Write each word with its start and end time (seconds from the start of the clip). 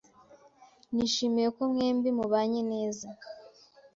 Nishimiye 0.93 1.49
ko 1.55 1.61
mwembi 1.71 2.09
mubanye 2.17 2.61
neza. 2.71 3.07